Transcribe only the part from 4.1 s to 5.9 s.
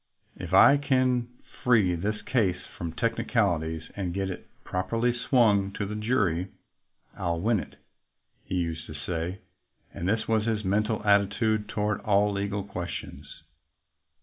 get it properly swung to